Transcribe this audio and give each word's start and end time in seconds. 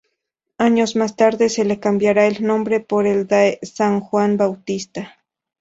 Años 0.57 0.95
más 0.95 1.15
tarde 1.15 1.47
se 1.47 1.63
le 1.63 1.79
cambiaría 1.79 2.25
el 2.25 2.43
nombre 2.43 2.79
por 2.79 3.05
el 3.05 3.27
de 3.27 3.59
San 3.61 3.99
Juan 3.99 4.35
Bautista. 4.35 5.19